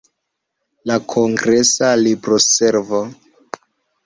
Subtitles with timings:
[0.91, 3.03] La kongresa libroservo.